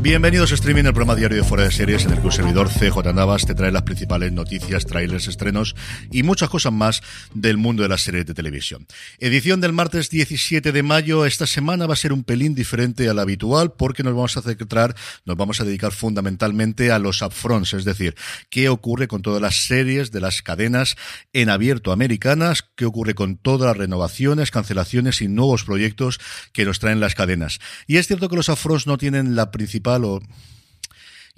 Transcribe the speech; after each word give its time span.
Bienvenidos 0.00 0.52
a 0.52 0.54
Streaming, 0.54 0.84
el 0.84 0.92
programa 0.92 1.16
diario 1.16 1.38
de 1.38 1.44
Fuera 1.44 1.64
de 1.64 1.72
Series, 1.72 2.04
en 2.04 2.12
el 2.12 2.20
que 2.20 2.26
un 2.26 2.32
servidor 2.32 2.68
CJ 2.68 3.12
Navas 3.12 3.44
te 3.44 3.54
trae 3.54 3.72
las 3.72 3.82
principales 3.82 4.32
noticias, 4.32 4.86
trailers, 4.86 5.26
estrenos 5.26 5.74
y 6.12 6.22
muchas 6.22 6.48
cosas 6.48 6.72
más 6.72 7.02
del 7.34 7.56
mundo 7.56 7.82
de 7.82 7.88
las 7.88 8.02
series 8.02 8.24
de 8.24 8.32
televisión. 8.32 8.86
Edición 9.18 9.60
del 9.60 9.72
martes 9.72 10.08
17 10.08 10.70
de 10.70 10.82
mayo. 10.84 11.26
Esta 11.26 11.48
semana 11.48 11.86
va 11.86 11.94
a 11.94 11.96
ser 11.96 12.12
un 12.12 12.22
pelín 12.22 12.54
diferente 12.54 13.08
a 13.08 13.14
la 13.14 13.22
habitual 13.22 13.72
porque 13.72 14.04
nos 14.04 14.14
vamos 14.14 14.36
a 14.36 14.42
centrar, 14.42 14.94
nos 15.24 15.36
vamos 15.36 15.60
a 15.60 15.64
dedicar 15.64 15.90
fundamentalmente 15.90 16.92
a 16.92 17.00
los 17.00 17.20
upfronts, 17.20 17.74
es 17.74 17.84
decir, 17.84 18.14
qué 18.50 18.68
ocurre 18.68 19.08
con 19.08 19.22
todas 19.22 19.42
las 19.42 19.66
series 19.66 20.12
de 20.12 20.20
las 20.20 20.42
cadenas 20.42 20.96
en 21.32 21.50
abierto 21.50 21.90
americanas, 21.90 22.64
qué 22.76 22.84
ocurre 22.84 23.14
con 23.14 23.36
todas 23.36 23.66
las 23.66 23.76
renovaciones, 23.76 24.52
cancelaciones 24.52 25.20
y 25.22 25.28
nuevos 25.28 25.64
proyectos 25.64 26.20
que 26.52 26.64
nos 26.64 26.78
traen 26.78 27.00
las 27.00 27.16
cadenas. 27.16 27.58
Y 27.88 27.96
es 27.96 28.06
cierto 28.06 28.28
que 28.28 28.36
los 28.36 28.48
upfronts 28.48 28.86
no 28.86 28.96
tienen 28.96 29.34
la 29.34 29.47
principal 29.50 30.04
o 30.04 30.20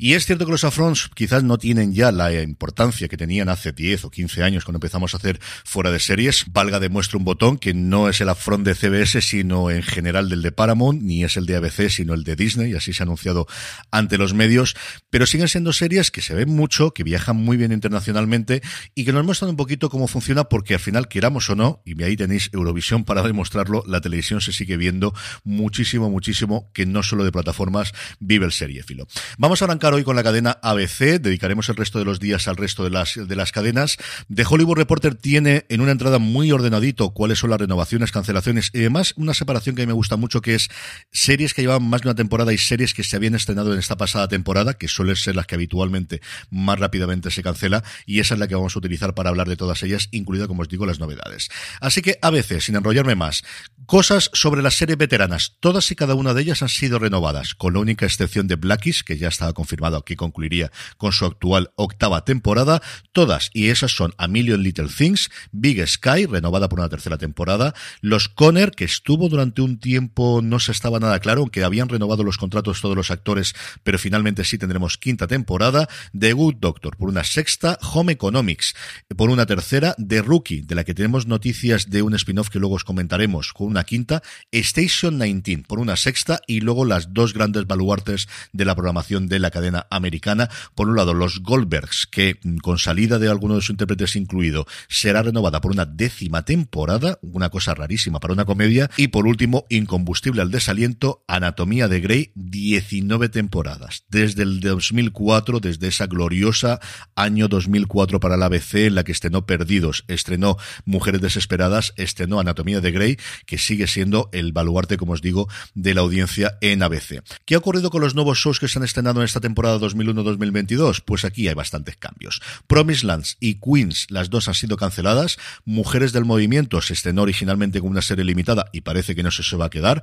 y 0.03 0.15
es 0.15 0.25
cierto 0.25 0.47
que 0.47 0.53
los 0.53 0.65
afrons 0.65 1.11
quizás 1.15 1.45
no 1.45 1.59
tienen 1.59 1.93
ya 1.93 2.11
la 2.11 2.33
importancia 2.41 3.07
que 3.07 3.19
tenían 3.19 3.51
hace 3.51 3.73
10 3.73 4.07
o 4.07 4.11
15 4.11 4.43
años 4.43 4.65
cuando 4.65 4.79
empezamos 4.79 5.13
a 5.13 5.19
hacer 5.19 5.39
fuera 5.43 5.91
de 5.91 6.01
series. 6.01 6.47
Valga 6.51 6.81
demuestra 6.81 7.19
un 7.19 7.25
botón 7.27 7.59
que 7.59 7.75
no 7.75 8.09
es 8.09 8.23
el 8.23 8.31
afront 8.31 8.65
de 8.65 8.75
CBS, 8.75 9.21
sino 9.21 9.71
en 9.71 9.83
general 9.83 10.31
del 10.31 10.41
de 10.41 10.53
Paramount, 10.53 11.03
ni 11.03 11.23
es 11.23 11.37
el 11.37 11.45
de 11.45 11.57
ABC, 11.57 11.91
sino 11.91 12.15
el 12.15 12.25
de 12.25 12.35
Disney, 12.35 12.71
y 12.71 12.77
así 12.77 12.95
se 12.95 13.03
ha 13.03 13.05
anunciado 13.05 13.47
ante 13.91 14.17
los 14.17 14.33
medios. 14.33 14.75
Pero 15.11 15.27
siguen 15.27 15.49
siendo 15.49 15.75
series 15.75 16.11
que 16.11 16.23
se 16.23 16.35
ven 16.35 16.49
mucho, 16.49 16.95
que 16.95 17.05
viajan 17.05 17.37
muy 17.37 17.59
bien 17.59 17.71
internacionalmente 17.71 18.63
y 18.95 19.05
que 19.05 19.13
nos 19.13 19.27
muestran 19.27 19.51
un 19.51 19.57
poquito 19.57 19.91
cómo 19.91 20.09
funciona, 20.09 20.45
porque 20.45 20.73
al 20.73 20.81
final, 20.81 21.09
queramos 21.09 21.51
o 21.51 21.57
no, 21.57 21.83
y 21.85 22.03
ahí 22.03 22.17
tenéis 22.17 22.49
Eurovisión 22.55 23.05
para 23.05 23.23
demostrarlo, 23.23 23.85
la 23.87 24.01
televisión 24.01 24.41
se 24.41 24.53
sigue 24.53 24.79
viendo 24.79 25.13
muchísimo, 25.45 26.09
muchísimo, 26.09 26.71
que 26.73 26.87
no 26.87 27.03
solo 27.03 27.23
de 27.23 27.33
plataformas 27.33 27.93
vive 28.19 28.47
el 28.47 28.53
seriéfilo. 28.53 29.07
Vamos 29.37 29.61
a 29.61 29.67
arrancar 29.67 29.90
hoy 29.95 30.05
con 30.05 30.17
la 30.17 30.23
cadena 30.23 30.59
ABC. 30.63 31.21
Dedicaremos 31.21 31.69
el 31.69 31.77
resto 31.77 31.99
de 31.99 32.05
los 32.05 32.21
días 32.21 32.49
al 32.49 32.57
resto 32.57 32.85
de 32.85 32.91
las, 32.91 33.15
de 33.15 33.37
las 33.37 33.53
cadenas. 33.53 33.97
The 34.35 34.45
Hollywood 34.49 34.77
Reporter 34.77 35.15
tiene 35.15 35.67
en 35.69 35.81
una 35.81 35.93
entrada 35.93 36.19
muy 36.19 36.53
ordenadito 36.53 37.11
cuáles 37.11 37.39
son 37.39 37.51
las 37.51 37.61
renovaciones, 37.61 38.13
cancelaciones 38.13 38.71
y 38.73 38.81
demás. 38.81 39.15
Una 39.17 39.35
separación 39.35 39.75
que 39.75 39.83
a 39.83 39.87
mí 39.87 39.89
me 39.89 39.95
gusta 39.95 40.17
mucho 40.17 40.41
que 40.41 40.55
es 40.55 40.69
series 41.13 41.55
que 41.55 41.63
llevan 41.63 41.83
más 41.83 42.03
de 42.03 42.09
una 42.09 42.15
temporada 42.15 42.53
y 42.53 42.59
series 42.59 42.95
que 42.95 43.05
se 43.05 43.17
habían 43.17 43.35
estrenado 43.35 43.73
en 43.73 43.79
esta 43.79 43.97
pasada 43.97 44.29
temporada, 44.29 44.75
que 44.75 44.89
suelen 44.89 45.17
ser 45.17 45.37
las 45.37 45.47
que 45.47 45.55
habitualmente 45.55 46.21
más 46.51 46.79
rápidamente 46.79 47.31
se 47.31 47.43
cancela. 47.43 47.85
Y 48.07 48.21
esa 48.21 48.35
es 48.35 48.41
la 48.41 48.49
que 48.49 48.55
vamos 48.55 48.77
a 48.77 48.79
utilizar 48.79 49.15
para 49.15 49.31
hablar 49.31 49.49
de 49.49 49.57
todas 49.57 49.83
ellas, 49.83 50.09
incluida, 50.11 50.47
como 50.47 50.63
os 50.63 50.69
digo, 50.69 50.87
las 50.87 51.01
novedades. 51.01 51.49
Así 51.81 52.03
que 52.03 52.19
ABC, 52.23 52.61
sin 52.61 52.77
enrollarme 52.77 53.15
más, 53.15 53.43
cosas 53.91 54.31
sobre 54.35 54.63
las 54.63 54.77
series 54.77 54.99
veteranas. 54.99 55.57
Todas 55.59 55.91
y 55.91 55.97
cada 55.97 56.15
una 56.15 56.33
de 56.33 56.43
ellas 56.43 56.63
han 56.63 56.69
sido 56.69 57.01
renovadas, 57.01 57.57
con 57.57 57.73
la 57.73 57.81
única 57.81 58.07
excepción 58.07 58.47
de 58.47 58.55
Blackies, 58.55 59.03
que 59.03 59.19
ya 59.19 59.27
estaba 59.27 59.53
confirmado 59.53 60.05
que 60.05 60.15
concluiría 60.15 60.71
con 60.97 61.11
su 61.11 61.25
actual 61.25 61.73
octava 61.75 62.25
temporada. 62.25 62.83
Todas, 63.11 63.51
y 63.53 63.71
esas 63.71 63.91
son 63.91 64.15
A 64.17 64.29
Million 64.29 64.63
Little 64.63 64.87
Things, 64.87 65.29
Big 65.51 65.85
Sky, 65.89 66.27
renovada 66.27 66.69
por 66.69 66.79
una 66.79 66.89
tercera 66.89 67.19
temporada, 67.19 67.75
Los 68.01 68.29
Conner, 68.29 68.71
que 68.71 68.85
estuvo 68.85 69.29
durante 69.29 69.61
un 69.61 69.81
tiempo, 69.81 70.41
no 70.41 70.61
se 70.61 70.71
estaba 70.71 71.01
nada 71.01 71.19
claro, 71.19 71.41
aunque 71.41 71.65
habían 71.65 71.89
renovado 71.89 72.23
los 72.23 72.39
contratos 72.39 72.81
todos 72.81 72.95
los 72.95 73.11
actores, 73.11 73.57
pero 73.83 73.99
finalmente 73.99 74.45
sí 74.45 74.57
tendremos 74.57 74.99
quinta 74.99 75.27
temporada, 75.27 75.89
The 76.17 76.33
Good 76.33 76.59
Doctor 76.61 76.97
por 76.97 77.09
una 77.09 77.25
sexta, 77.25 77.77
Home 77.93 78.13
Economics 78.13 78.77
por 79.17 79.31
una 79.31 79.47
tercera, 79.47 79.97
The 79.99 80.23
Rookie, 80.23 80.61
de 80.61 80.77
la 80.77 80.85
que 80.85 80.95
tenemos 80.95 81.27
noticias 81.27 81.91
de 81.91 82.03
un 82.03 82.15
spin-off 82.15 82.51
que 82.51 82.61
luego 82.61 82.77
os 82.77 82.85
comentaremos 82.85 83.53
con 83.53 83.67
una 83.67 83.80
quinta, 83.85 84.23
Station 84.53 85.19
19 85.19 85.65
por 85.67 85.79
una 85.79 85.97
sexta 85.97 86.41
y 86.47 86.61
luego 86.61 86.85
las 86.85 87.13
dos 87.13 87.35
grandes 87.35 87.67
baluartes 87.67 88.29
de 88.53 88.65
la 88.65 88.75
programación 88.75 89.29
de 89.29 89.39
la 89.39 89.51
cadena 89.51 89.87
americana. 89.91 90.49
Por 90.75 90.89
un 90.89 90.97
lado, 90.97 91.15
los 91.15 91.41
Goldbergs, 91.41 92.07
que 92.07 92.39
mm, 92.43 92.59
con 92.59 92.79
salida 92.79 93.19
de 93.19 93.29
alguno 93.29 93.55
de 93.55 93.61
sus 93.61 93.71
intérpretes 93.71 94.17
incluido, 94.17 94.67
será 94.89 95.23
renovada 95.23 95.61
por 95.61 95.73
una 95.73 95.87
décima 95.87 96.45
temporada, 96.45 97.19
una 97.23 97.51
cosa 97.51 97.75
rarísima 97.75 98.21
para 98.21 98.35
una 98.35 98.45
comedia. 98.45 98.91
Y 98.97 99.09
por 99.09 99.27
último, 99.27 99.67
Incombustible 99.69 100.43
al 100.43 100.51
desaliento, 100.51 101.25
Anatomía 101.27 101.89
de 101.89 102.01
Grey, 102.01 102.33
19 102.35 103.29
temporadas. 103.29 104.05
Desde 104.09 104.43
el 104.43 104.61
2004, 104.61 105.61
desde 105.61 105.89
esa 105.89 106.07
gloriosa 106.07 106.81
año 107.15 107.49
2004 107.49 108.21
para 108.21 108.37
la 108.37 108.47
ABC, 108.47 108.87
en 108.87 108.95
la 108.95 109.05
que 109.05 109.13
estrenó 109.13 109.47
Perdidos, 109.47 110.05
estrenó 110.09 110.57
Mujeres 110.85 111.21
Desesperadas, 111.21 111.93
estrenó 111.97 112.41
Anatomía 112.41 112.81
de 112.81 112.93
Grey, 112.93 113.19
que 113.47 113.59
sigue 113.61 113.87
siendo 113.87 114.29
el 114.33 114.53
baluarte, 114.53 114.97
como 114.97 115.13
os 115.13 115.23
digo, 115.23 115.49
de 115.75 115.95
la 115.95 116.01
audiencia 116.01 116.59
en 116.61 116.83
ABC. 116.83 117.23
¿Qué 117.45 117.55
ha 117.55 117.59
ocurrido 117.59 117.91
con 117.91 118.01
los 118.01 118.15
nuevos 118.15 118.39
shows 118.39 118.59
que 118.59 118.69
se 118.69 118.79
han 118.79 118.85
estrenado 118.85 119.21
en 119.21 119.27
esta 119.27 119.41
temporada 119.41 119.79
2001-2022? 119.79 121.03
Pues 121.05 121.25
aquí 121.25 121.49
hay 121.49 121.55
bastantes 121.55 121.97
cambios. 121.97 122.41
Promise 122.67 123.07
Lands 123.07 123.37
y 123.41 123.61
Queens, 123.61 124.07
las 124.11 124.31
dos 124.31 124.49
han 124.49 124.55
sido 124.55 124.77
canceladas. 124.77 125.39
Mujeres 125.65 126.13
del 126.13 126.25
Movimiento 126.25 126.81
se 126.81 126.95
estrenó 126.95 127.23
originalmente 127.23 127.81
con 127.81 127.91
una 127.91 128.03
serie 128.03 128.25
limitada 128.25 128.67
y 128.73 128.81
parece 128.81 129.15
que 129.15 129.23
no 129.23 129.31
se 129.31 129.57
va 129.57 129.67
a 129.67 129.71
quedar. 129.71 130.03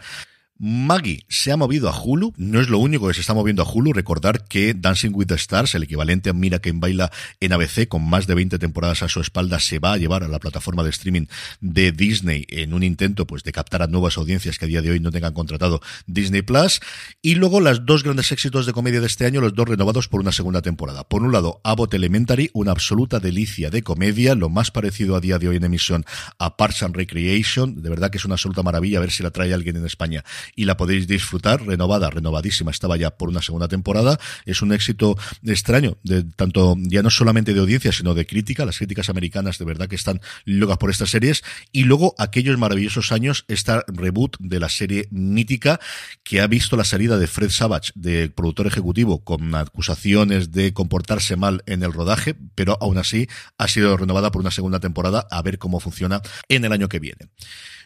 Maggie 0.59 1.23
se 1.29 1.51
ha 1.51 1.57
movido 1.57 1.89
a 1.89 2.01
Hulu, 2.01 2.33
no 2.37 2.59
es 2.59 2.69
lo 2.69 2.79
único 2.79 3.07
que 3.07 3.13
se 3.13 3.21
está 3.21 3.33
moviendo 3.33 3.61
a 3.61 3.71
Hulu, 3.71 3.93
recordar 3.93 4.47
que 4.47 4.73
Dancing 4.73 5.11
with 5.13 5.27
the 5.27 5.35
Stars, 5.35 5.75
el 5.75 5.83
equivalente 5.83 6.29
a 6.29 6.33
Mira 6.33 6.59
quien 6.59 6.79
baila 6.79 7.11
en 7.39 7.53
ABC, 7.53 7.87
con 7.87 8.07
más 8.07 8.25
de 8.27 8.35
20 8.35 8.57
temporadas 8.57 9.03
a 9.03 9.09
su 9.09 9.21
espalda, 9.21 9.59
se 9.59 9.79
va 9.79 9.93
a 9.93 9.97
llevar 9.97 10.23
a 10.23 10.27
la 10.27 10.39
plataforma 10.39 10.83
de 10.83 10.89
streaming 10.89 11.25
de 11.61 11.91
Disney 11.91 12.45
en 12.49 12.73
un 12.73 12.83
intento 12.83 13.27
pues 13.27 13.43
de 13.43 13.51
captar 13.51 13.83
a 13.83 13.87
nuevas 13.87 14.17
audiencias 14.17 14.57
que 14.57 14.65
a 14.65 14.67
día 14.67 14.81
de 14.81 14.91
hoy 14.91 14.99
no 14.99 15.11
tengan 15.11 15.33
contratado 15.33 15.81
Disney 16.07 16.41
Plus, 16.41 16.79
y 17.21 17.35
luego 17.35 17.61
las 17.61 17.85
dos 17.85 18.03
grandes 18.03 18.31
éxitos 18.31 18.65
de 18.65 18.73
comedia 18.73 18.99
de 18.99 19.07
este 19.07 19.25
año, 19.25 19.41
los 19.41 19.53
dos 19.53 19.67
renovados 19.67 20.07
por 20.07 20.21
una 20.21 20.31
segunda 20.31 20.61
temporada. 20.61 21.03
Por 21.03 21.23
un 21.23 21.31
lado, 21.31 21.61
Abbott 21.63 21.93
Elementary, 21.93 22.49
una 22.53 22.71
absoluta 22.71 23.19
delicia 23.19 23.69
de 23.69 23.83
comedia, 23.83 24.35
lo 24.35 24.49
más 24.49 24.71
parecido 24.71 25.15
a 25.15 25.19
día 25.19 25.37
de 25.37 25.49
hoy 25.49 25.57
en 25.57 25.63
emisión 25.65 26.05
a 26.39 26.57
Parks 26.57 26.83
and 26.83 26.95
Recreation, 26.95 27.81
de 27.81 27.89
verdad 27.89 28.09
que 28.09 28.17
es 28.17 28.25
una 28.25 28.35
absoluta 28.35 28.63
maravilla 28.63 28.97
a 28.97 29.01
ver 29.01 29.11
si 29.11 29.23
la 29.23 29.31
trae 29.31 29.53
alguien 29.53 29.75
en 29.75 29.85
España 29.85 30.23
y 30.55 30.65
la 30.65 30.77
podéis 30.77 31.07
disfrutar, 31.07 31.65
renovada, 31.65 32.09
renovadísima, 32.09 32.71
estaba 32.71 32.97
ya 32.97 33.11
por 33.11 33.29
una 33.29 33.41
segunda 33.41 33.67
temporada. 33.67 34.19
Es 34.45 34.61
un 34.61 34.73
éxito 34.73 35.17
extraño, 35.43 35.97
de 36.03 36.23
tanto 36.23 36.75
ya 36.77 37.03
no 37.03 37.09
solamente 37.09 37.53
de 37.53 37.59
audiencia, 37.59 37.91
sino 37.91 38.13
de 38.13 38.25
crítica. 38.25 38.65
Las 38.65 38.77
críticas 38.77 39.09
americanas 39.09 39.57
de 39.57 39.65
verdad 39.65 39.87
que 39.87 39.95
están 39.95 40.21
locas 40.45 40.77
por 40.77 40.89
estas 40.89 41.09
series. 41.09 41.43
Y 41.71 41.83
luego 41.83 42.15
aquellos 42.17 42.57
maravillosos 42.57 43.11
años, 43.11 43.45
esta 43.47 43.83
reboot 43.87 44.37
de 44.39 44.59
la 44.59 44.69
serie 44.69 45.07
mítica 45.11 45.79
que 46.23 46.41
ha 46.41 46.47
visto 46.47 46.77
la 46.77 46.83
salida 46.83 47.17
de 47.17 47.27
Fred 47.27 47.49
Savage, 47.49 47.91
de 47.95 48.29
productor 48.29 48.67
ejecutivo, 48.67 49.23
con 49.23 49.53
acusaciones 49.55 50.51
de 50.51 50.73
comportarse 50.73 51.35
mal 51.35 51.63
en 51.65 51.83
el 51.83 51.93
rodaje, 51.93 52.35
pero 52.55 52.77
aún 52.81 52.97
así 52.97 53.27
ha 53.57 53.67
sido 53.67 53.95
renovada 53.97 54.31
por 54.31 54.41
una 54.41 54.51
segunda 54.51 54.79
temporada 54.79 55.27
a 55.29 55.41
ver 55.41 55.57
cómo 55.57 55.79
funciona 55.79 56.21
en 56.49 56.65
el 56.65 56.71
año 56.71 56.89
que 56.89 56.99
viene. 56.99 57.27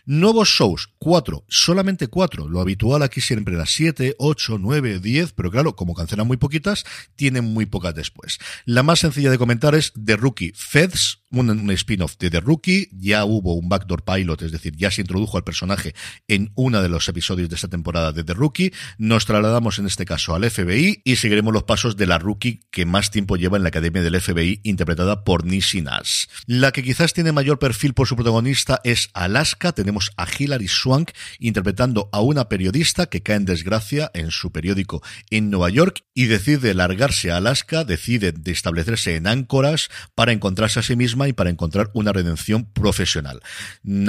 Nuevos 0.05 0.49
shows, 0.49 0.89
cuatro, 0.97 1.45
solamente 1.47 2.07
cuatro. 2.07 2.47
Lo 2.47 2.59
habitual 2.59 3.03
aquí 3.03 3.21
siempre 3.21 3.55
era 3.55 3.65
siete, 3.65 4.15
ocho, 4.17 4.57
nueve, 4.57 4.99
diez, 4.99 5.31
pero 5.33 5.51
claro, 5.51 5.75
como 5.75 5.93
cancelan 5.93 6.27
muy 6.27 6.37
poquitas, 6.37 6.83
tienen 7.15 7.45
muy 7.45 7.65
pocas 7.65 7.93
después. 7.93 8.39
La 8.65 8.83
más 8.83 8.99
sencilla 8.99 9.29
de 9.29 9.37
comentar 9.37 9.75
es 9.75 9.93
The 9.93 10.15
Rookie 10.15 10.53
Feds 10.55 11.20
un, 11.31 11.71
spin-off 11.71 12.17
de 12.17 12.29
The 12.29 12.39
Rookie, 12.39 12.89
ya 12.91 13.25
hubo 13.25 13.55
un 13.55 13.69
backdoor 13.69 14.03
pilot, 14.03 14.41
es 14.41 14.51
decir, 14.51 14.75
ya 14.75 14.91
se 14.91 15.01
introdujo 15.01 15.37
al 15.37 15.43
personaje 15.43 15.93
en 16.27 16.51
uno 16.55 16.81
de 16.81 16.89
los 16.89 17.07
episodios 17.07 17.49
de 17.49 17.55
esta 17.55 17.67
temporada 17.67 18.11
de 18.11 18.23
The 18.23 18.33
Rookie, 18.33 18.73
nos 18.97 19.25
trasladamos 19.25 19.79
en 19.79 19.85
este 19.85 20.05
caso 20.05 20.35
al 20.35 20.49
FBI 20.49 21.01
y 21.03 21.15
seguiremos 21.15 21.53
los 21.53 21.63
pasos 21.63 21.97
de 21.97 22.07
la 22.07 22.19
Rookie 22.19 22.61
que 22.71 22.85
más 22.85 23.11
tiempo 23.11 23.37
lleva 23.37 23.57
en 23.57 23.63
la 23.63 23.69
Academia 23.69 24.01
del 24.01 24.19
FBI, 24.19 24.61
interpretada 24.63 25.23
por 25.23 25.45
Nishi 25.45 25.81
Nash. 25.81 26.25
La 26.45 26.71
que 26.71 26.83
quizás 26.83 27.13
tiene 27.13 27.31
mayor 27.31 27.59
perfil 27.59 27.93
por 27.93 28.07
su 28.07 28.15
protagonista 28.15 28.81
es 28.83 29.09
Alaska, 29.13 29.71
tenemos 29.71 30.11
a 30.17 30.27
Hilary 30.27 30.67
Swank 30.67 31.11
interpretando 31.39 32.09
a 32.11 32.21
una 32.21 32.49
periodista 32.49 33.07
que 33.07 33.21
cae 33.21 33.37
en 33.37 33.45
desgracia 33.45 34.11
en 34.13 34.31
su 34.31 34.51
periódico 34.51 35.01
en 35.29 35.49
Nueva 35.49 35.69
York 35.69 36.03
y 36.13 36.25
decide 36.25 36.73
largarse 36.73 37.31
a 37.31 37.37
Alaska, 37.37 37.83
decide 37.83 38.31
de 38.31 38.51
establecerse 38.51 39.15
en 39.15 39.27
áncoras 39.27 39.89
para 40.15 40.31
encontrarse 40.31 40.79
a 40.79 40.83
sí 40.83 40.95
misma 40.95 41.20
y 41.27 41.33
para 41.33 41.49
encontrar 41.49 41.89
una 41.93 42.13
redención 42.13 42.65
profesional. 42.65 43.41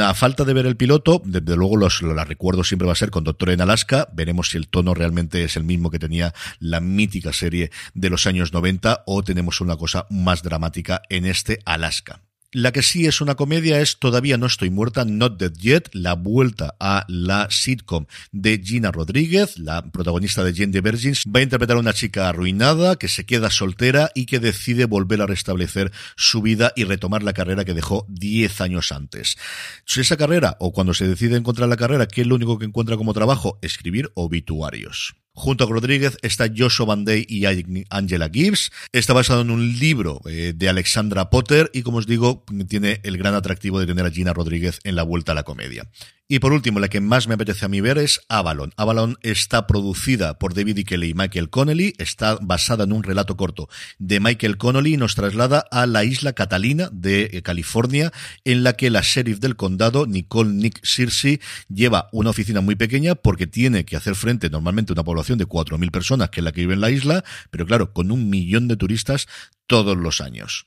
A 0.00 0.14
falta 0.14 0.44
de 0.44 0.54
ver 0.54 0.66
el 0.66 0.76
piloto, 0.76 1.22
desde 1.24 1.56
luego 1.56 1.76
los, 1.76 2.02
la 2.02 2.24
recuerdo 2.24 2.64
siempre 2.64 2.86
va 2.86 2.92
a 2.92 2.96
ser 2.96 3.10
con 3.10 3.24
Doctor 3.24 3.50
en 3.50 3.60
Alaska, 3.60 4.08
veremos 4.12 4.50
si 4.50 4.58
el 4.58 4.68
tono 4.68 4.94
realmente 4.94 5.44
es 5.44 5.56
el 5.56 5.64
mismo 5.64 5.90
que 5.90 5.98
tenía 5.98 6.34
la 6.58 6.80
mítica 6.80 7.32
serie 7.32 7.70
de 7.94 8.10
los 8.10 8.26
años 8.26 8.52
90 8.52 9.04
o 9.06 9.22
tenemos 9.22 9.60
una 9.60 9.76
cosa 9.76 10.06
más 10.10 10.42
dramática 10.42 11.02
en 11.08 11.26
este 11.26 11.60
Alaska. 11.64 12.22
La 12.54 12.70
que 12.70 12.82
sí 12.82 13.06
es 13.06 13.22
una 13.22 13.34
comedia 13.34 13.80
es 13.80 13.98
Todavía 13.98 14.36
no 14.36 14.44
estoy 14.44 14.68
muerta, 14.68 15.06
Not 15.06 15.40
Dead 15.40 15.54
Yet, 15.54 15.88
la 15.94 16.12
vuelta 16.12 16.76
a 16.78 17.06
la 17.08 17.48
sitcom 17.50 18.04
de 18.30 18.60
Gina 18.62 18.92
Rodríguez, 18.92 19.58
la 19.58 19.80
protagonista 19.90 20.44
de 20.44 20.52
Jane 20.52 20.70
the 20.70 20.82
Virgins, 20.82 21.24
va 21.34 21.40
a 21.40 21.44
interpretar 21.44 21.78
a 21.78 21.80
una 21.80 21.94
chica 21.94 22.28
arruinada 22.28 22.96
que 22.96 23.08
se 23.08 23.24
queda 23.24 23.48
soltera 23.48 24.10
y 24.14 24.26
que 24.26 24.38
decide 24.38 24.84
volver 24.84 25.22
a 25.22 25.26
restablecer 25.26 25.92
su 26.14 26.42
vida 26.42 26.74
y 26.76 26.84
retomar 26.84 27.22
la 27.22 27.32
carrera 27.32 27.64
que 27.64 27.72
dejó 27.72 28.04
10 28.10 28.60
años 28.60 28.92
antes. 28.92 29.38
Si 29.86 30.02
esa 30.02 30.18
carrera, 30.18 30.58
o 30.60 30.74
cuando 30.74 30.92
se 30.92 31.08
decide 31.08 31.38
encontrar 31.38 31.70
la 31.70 31.78
carrera, 31.78 32.06
¿qué 32.06 32.20
es 32.20 32.26
lo 32.26 32.34
único 32.34 32.58
que 32.58 32.66
encuentra 32.66 32.98
como 32.98 33.14
trabajo? 33.14 33.58
Escribir 33.62 34.12
obituarios. 34.12 35.21
Junto 35.34 35.64
a 35.64 35.66
Rodríguez 35.66 36.18
está 36.20 36.46
Joshua 36.54 36.84
Van 36.84 37.06
Day 37.06 37.24
y 37.26 37.46
Angela 37.88 38.28
Gibbs. 38.30 38.70
Está 38.92 39.14
basado 39.14 39.40
en 39.40 39.50
un 39.50 39.78
libro 39.78 40.20
eh, 40.26 40.52
de 40.54 40.68
Alexandra 40.68 41.30
Potter 41.30 41.70
y, 41.72 41.82
como 41.82 41.98
os 41.98 42.06
digo, 42.06 42.44
tiene 42.68 43.00
el 43.02 43.16
gran 43.16 43.34
atractivo 43.34 43.80
de 43.80 43.86
tener 43.86 44.04
a 44.04 44.10
Gina 44.10 44.34
Rodríguez 44.34 44.80
en 44.84 44.94
la 44.94 45.04
vuelta 45.04 45.32
a 45.32 45.34
la 45.34 45.44
comedia. 45.44 45.88
Y 46.28 46.38
por 46.38 46.54
último, 46.54 46.80
la 46.80 46.88
que 46.88 47.02
más 47.02 47.28
me 47.28 47.34
apetece 47.34 47.66
a 47.66 47.68
mí 47.68 47.82
ver 47.82 47.98
es 47.98 48.20
Avalon. 48.28 48.72
Avalon 48.78 49.18
está 49.20 49.66
producida 49.66 50.38
por 50.38 50.54
David 50.54 50.78
E. 50.78 50.84
Kelly 50.84 51.10
y 51.10 51.14
Michael 51.14 51.50
Connelly, 51.50 51.92
está 51.98 52.38
basada 52.40 52.84
en 52.84 52.92
un 52.92 53.02
relato 53.02 53.36
corto 53.36 53.68
de 53.98 54.18
Michael 54.18 54.56
Connelly 54.56 54.94
y 54.94 54.96
nos 54.96 55.14
traslada 55.14 55.62
a 55.70 55.86
la 55.86 56.04
isla 56.04 56.32
Catalina 56.32 56.88
de 56.90 57.28
eh, 57.32 57.42
California, 57.42 58.12
en 58.44 58.64
la 58.64 58.74
que 58.74 58.88
la 58.88 59.02
sheriff 59.02 59.40
del 59.40 59.56
condado, 59.56 60.06
Nicole 60.06 60.54
Nick 60.54 60.82
Searcy, 60.82 61.38
lleva 61.68 62.08
una 62.12 62.30
oficina 62.30 62.62
muy 62.62 62.76
pequeña 62.76 63.14
porque 63.14 63.46
tiene 63.46 63.84
que 63.84 63.96
hacer 63.96 64.14
frente 64.14 64.48
normalmente 64.48 64.92
a 64.92 64.94
una 64.94 65.04
población 65.04 65.21
de 65.22 65.46
4.000 65.46 65.90
personas, 65.90 66.30
que 66.30 66.40
es 66.40 66.44
la 66.44 66.52
que 66.52 66.62
vive 66.62 66.74
en 66.74 66.80
la 66.80 66.90
isla, 66.90 67.24
pero 67.50 67.66
claro, 67.66 67.92
con 67.92 68.10
un 68.10 68.28
millón 68.28 68.68
de 68.68 68.76
turistas 68.76 69.28
todos 69.66 69.96
los 69.96 70.20
años. 70.20 70.66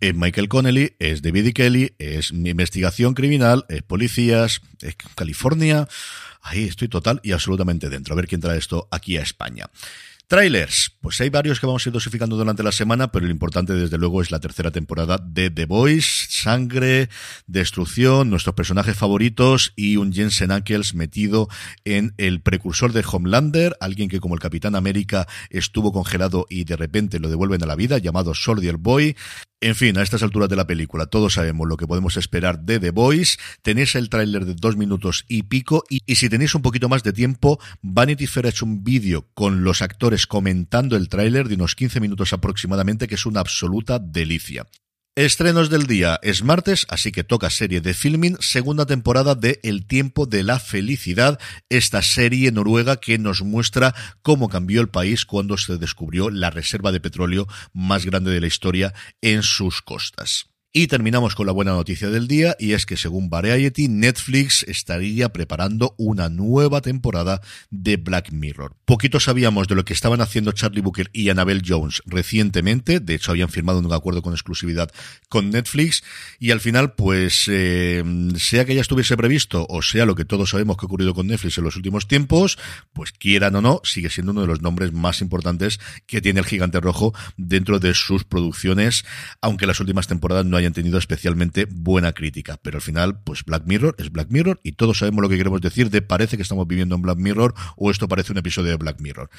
Es 0.00 0.16
Michael 0.16 0.48
Connelly, 0.48 0.96
es 0.98 1.22
David 1.22 1.46
e. 1.46 1.52
Kelly, 1.52 1.94
es 1.98 2.32
investigación 2.32 3.14
criminal, 3.14 3.64
es 3.68 3.82
policías, 3.82 4.60
es 4.80 4.96
California. 5.14 5.86
Ahí 6.40 6.64
estoy 6.64 6.88
total 6.88 7.20
y 7.22 7.30
absolutamente 7.30 7.88
dentro. 7.88 8.12
A 8.12 8.16
ver 8.16 8.26
quién 8.26 8.40
trae 8.40 8.58
esto 8.58 8.88
aquí 8.90 9.16
a 9.16 9.22
España. 9.22 9.70
Trailers, 10.32 10.96
pues 11.02 11.20
hay 11.20 11.28
varios 11.28 11.60
que 11.60 11.66
vamos 11.66 11.84
a 11.84 11.90
ir 11.90 11.92
dosificando 11.92 12.36
durante 12.36 12.62
la 12.62 12.72
semana, 12.72 13.12
pero 13.12 13.26
lo 13.26 13.30
importante 13.30 13.74
desde 13.74 13.98
luego 13.98 14.22
es 14.22 14.30
la 14.30 14.40
tercera 14.40 14.70
temporada 14.70 15.18
de 15.22 15.50
The 15.50 15.66
Boys, 15.66 16.26
sangre, 16.30 17.10
destrucción, 17.46 18.30
nuestros 18.30 18.54
personajes 18.54 18.96
favoritos 18.96 19.74
y 19.76 19.98
un 19.98 20.10
Jensen 20.10 20.50
Ackles 20.50 20.94
metido 20.94 21.50
en 21.84 22.14
el 22.16 22.40
precursor 22.40 22.94
de 22.94 23.04
Homelander, 23.06 23.76
alguien 23.78 24.08
que 24.08 24.20
como 24.20 24.34
el 24.34 24.40
Capitán 24.40 24.74
América 24.74 25.28
estuvo 25.50 25.92
congelado 25.92 26.46
y 26.48 26.64
de 26.64 26.76
repente 26.76 27.20
lo 27.20 27.28
devuelven 27.28 27.62
a 27.62 27.66
la 27.66 27.76
vida, 27.76 27.98
llamado 27.98 28.32
Soldier 28.32 28.78
Boy. 28.78 29.14
En 29.60 29.76
fin, 29.76 29.96
a 29.96 30.02
estas 30.02 30.24
alturas 30.24 30.48
de 30.48 30.56
la 30.56 30.66
película 30.66 31.06
todos 31.06 31.34
sabemos 31.34 31.68
lo 31.68 31.76
que 31.76 31.86
podemos 31.86 32.16
esperar 32.16 32.58
de 32.60 32.80
The 32.80 32.90
Boys. 32.90 33.38
Tenéis 33.62 33.94
el 33.94 34.08
tráiler 34.08 34.44
de 34.44 34.54
dos 34.54 34.76
minutos 34.76 35.24
y 35.28 35.44
pico 35.44 35.84
y, 35.88 36.02
y, 36.04 36.16
si 36.16 36.28
tenéis 36.28 36.56
un 36.56 36.62
poquito 36.62 36.88
más 36.88 37.04
de 37.04 37.12
tiempo, 37.12 37.60
Vanity 37.80 38.26
Fair 38.26 38.46
ha 38.46 38.48
hecho 38.48 38.64
un 38.64 38.82
vídeo 38.82 39.28
con 39.34 39.62
los 39.62 39.80
actores 39.80 40.21
comentando 40.26 40.96
el 40.96 41.08
tráiler 41.08 41.48
de 41.48 41.54
unos 41.54 41.74
15 41.74 42.00
minutos 42.00 42.32
aproximadamente 42.32 43.08
que 43.08 43.16
es 43.16 43.26
una 43.26 43.40
absoluta 43.40 43.98
delicia. 43.98 44.66
Estrenos 45.14 45.68
del 45.68 45.86
día 45.86 46.18
es 46.22 46.42
martes, 46.42 46.86
así 46.88 47.12
que 47.12 47.22
toca 47.22 47.50
serie 47.50 47.82
de 47.82 47.92
filming, 47.92 48.38
segunda 48.40 48.86
temporada 48.86 49.34
de 49.34 49.60
El 49.62 49.86
tiempo 49.86 50.24
de 50.24 50.42
la 50.42 50.58
felicidad, 50.58 51.38
esta 51.68 52.00
serie 52.00 52.50
noruega 52.50 52.96
que 52.96 53.18
nos 53.18 53.42
muestra 53.42 53.94
cómo 54.22 54.48
cambió 54.48 54.80
el 54.80 54.88
país 54.88 55.26
cuando 55.26 55.58
se 55.58 55.76
descubrió 55.76 56.30
la 56.30 56.48
reserva 56.48 56.92
de 56.92 57.00
petróleo 57.00 57.46
más 57.74 58.06
grande 58.06 58.30
de 58.30 58.40
la 58.40 58.46
historia 58.46 58.94
en 59.20 59.42
sus 59.42 59.82
costas. 59.82 60.51
Y 60.74 60.86
terminamos 60.86 61.34
con 61.34 61.44
la 61.44 61.52
buena 61.52 61.72
noticia 61.72 62.08
del 62.08 62.26
día, 62.26 62.56
y 62.58 62.72
es 62.72 62.86
que 62.86 62.96
según 62.96 63.28
Variety, 63.28 63.88
Netflix 63.88 64.62
estaría 64.62 65.28
preparando 65.28 65.94
una 65.98 66.30
nueva 66.30 66.80
temporada 66.80 67.42
de 67.68 67.98
Black 67.98 68.32
Mirror. 68.32 68.74
Poquito 68.86 69.20
sabíamos 69.20 69.68
de 69.68 69.74
lo 69.74 69.84
que 69.84 69.92
estaban 69.92 70.22
haciendo 70.22 70.52
Charlie 70.52 70.80
Booker 70.80 71.10
y 71.12 71.28
Annabelle 71.28 71.60
Jones 71.62 72.00
recientemente, 72.06 73.00
de 73.00 73.14
hecho 73.14 73.32
habían 73.32 73.50
firmado 73.50 73.80
un 73.80 73.92
acuerdo 73.92 74.22
con 74.22 74.32
exclusividad 74.32 74.90
con 75.28 75.50
Netflix, 75.50 76.04
y 76.38 76.52
al 76.52 76.60
final, 76.60 76.94
pues, 76.94 77.50
eh, 77.50 78.02
sea 78.36 78.64
que 78.64 78.74
ya 78.74 78.80
estuviese 78.80 79.14
previsto, 79.14 79.66
o 79.68 79.82
sea 79.82 80.06
lo 80.06 80.14
que 80.14 80.24
todos 80.24 80.48
sabemos 80.48 80.78
que 80.78 80.86
ha 80.86 80.88
ocurrido 80.88 81.12
con 81.12 81.26
Netflix 81.26 81.58
en 81.58 81.64
los 81.64 81.76
últimos 81.76 82.08
tiempos, 82.08 82.56
pues 82.94 83.12
quieran 83.12 83.56
o 83.56 83.60
no, 83.60 83.82
sigue 83.84 84.08
siendo 84.08 84.32
uno 84.32 84.40
de 84.40 84.46
los 84.46 84.62
nombres 84.62 84.94
más 84.94 85.20
importantes 85.20 85.80
que 86.06 86.22
tiene 86.22 86.40
el 86.40 86.46
gigante 86.46 86.80
rojo 86.80 87.12
dentro 87.36 87.78
de 87.78 87.92
sus 87.92 88.24
producciones, 88.24 89.04
aunque 89.42 89.66
las 89.66 89.78
últimas 89.78 90.06
temporadas 90.06 90.46
no 90.46 90.61
hayan 90.62 90.72
tenido 90.72 90.98
especialmente 90.98 91.66
buena 91.70 92.12
crítica. 92.12 92.58
Pero 92.62 92.78
al 92.78 92.82
final, 92.82 93.20
pues 93.22 93.44
Black 93.44 93.64
Mirror 93.66 93.96
es 93.98 94.10
Black 94.10 94.28
Mirror 94.30 94.60
y 94.62 94.72
todos 94.72 94.98
sabemos 94.98 95.22
lo 95.22 95.28
que 95.28 95.36
queremos 95.36 95.60
decir 95.60 95.90
de 95.90 96.02
parece 96.02 96.36
que 96.36 96.42
estamos 96.42 96.66
viviendo 96.66 96.94
en 96.94 97.02
Black 97.02 97.18
Mirror 97.18 97.54
o 97.76 97.90
esto 97.90 98.08
parece 98.08 98.32
un 98.32 98.38
episodio 98.38 98.70
de 98.70 98.76
Black 98.76 99.00
Mirror. 99.00 99.30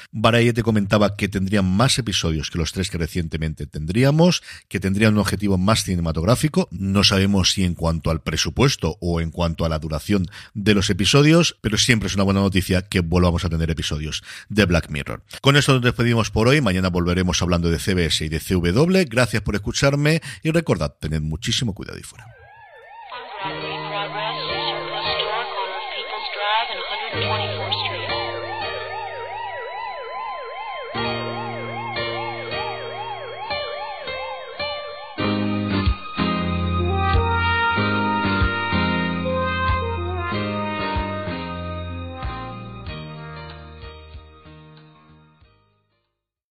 te 0.54 0.62
comentaba 0.62 1.16
que 1.16 1.28
tendrían 1.28 1.64
más 1.64 1.98
episodios 1.98 2.50
que 2.50 2.58
los 2.58 2.72
tres 2.72 2.90
que 2.90 2.98
recientemente 2.98 3.66
tendríamos, 3.66 4.42
que 4.68 4.80
tendrían 4.80 5.14
un 5.14 5.20
objetivo 5.20 5.58
más 5.58 5.84
cinematográfico. 5.84 6.68
No 6.70 7.04
sabemos 7.04 7.52
si 7.52 7.64
en 7.64 7.74
cuanto 7.74 8.10
al 8.10 8.22
presupuesto 8.22 8.96
o 9.00 9.20
en 9.20 9.30
cuanto 9.30 9.64
a 9.64 9.68
la 9.68 9.78
duración 9.78 10.26
de 10.54 10.74
los 10.74 10.90
episodios, 10.90 11.56
pero 11.60 11.78
siempre 11.78 12.08
es 12.08 12.14
una 12.14 12.24
buena 12.24 12.40
noticia 12.40 12.82
que 12.82 13.00
volvamos 13.00 13.44
a 13.44 13.48
tener 13.48 13.70
episodios 13.70 14.22
de 14.48 14.64
Black 14.64 14.90
Mirror. 14.90 15.22
Con 15.40 15.56
esto 15.56 15.72
nos 15.72 15.82
despedimos 15.82 16.30
por 16.30 16.48
hoy. 16.48 16.60
Mañana 16.60 16.88
volveremos 16.88 17.40
hablando 17.42 17.70
de 17.70 17.78
CBS 17.78 18.24
y 18.24 18.28
de 18.28 18.40
CW. 18.40 19.08
Gracias 19.08 19.42
por 19.42 19.54
escucharme 19.54 20.20
y 20.42 20.50
recordad, 20.50 20.94
muchísimo 21.20 21.74
cuidado 21.74 21.98
y 21.98 22.02
fuera. 22.02 22.26